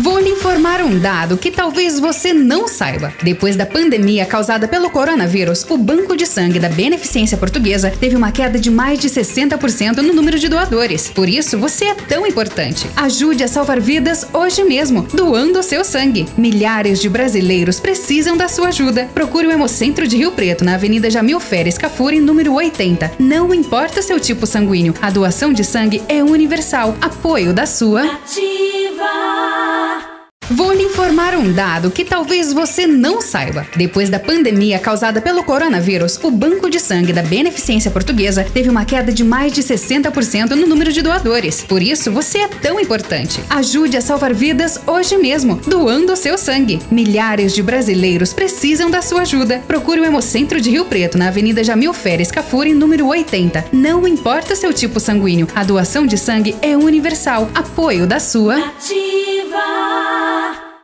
[0.00, 3.12] Vou lhe informar um dado que talvez você não saiba.
[3.20, 8.30] Depois da pandemia causada pelo coronavírus, o Banco de Sangue da Beneficência Portuguesa teve uma
[8.30, 11.08] queda de mais de 60% no número de doadores.
[11.08, 12.88] Por isso, você é tão importante.
[12.94, 16.28] Ajude a salvar vidas hoje mesmo, doando seu sangue.
[16.36, 19.08] Milhares de brasileiros precisam da sua ajuda.
[19.12, 23.14] Procure o Hemocentro de Rio Preto, na Avenida Jamil Feres Cafuri, número 80.
[23.18, 26.96] Não importa seu tipo sanguíneo, a doação de sangue é universal.
[27.00, 28.04] Apoio da sua.
[28.04, 28.57] Ativa.
[30.50, 33.66] Vou lhe informar um dado que talvez você não saiba.
[33.76, 38.86] Depois da pandemia causada pelo coronavírus, o Banco de Sangue da Beneficência Portuguesa teve uma
[38.86, 41.62] queda de mais de 60% no número de doadores.
[41.62, 43.40] Por isso, você é tão importante.
[43.50, 46.80] Ajude a salvar vidas hoje mesmo, doando seu sangue.
[46.90, 49.62] Milhares de brasileiros precisam da sua ajuda.
[49.68, 53.66] Procure o Hemocentro de Rio Preto, na Avenida Jamil Feres Cafuri, número 80.
[53.70, 57.50] Não importa seu tipo sanguíneo, a doação de sangue é universal.
[57.54, 58.56] Apoio da sua.
[58.56, 59.27] Ativa.